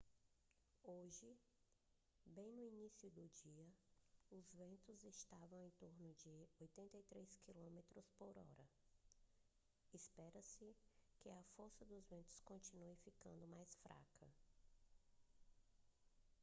[0.83, 1.37] hoje
[2.25, 3.71] bem no início do dia
[4.31, 6.27] os ventos estavam em torno de
[6.59, 8.59] 83 quilômetros por hora
[9.93, 10.75] espera-se
[11.19, 14.27] que a força dos ventos continue ficando mais fraca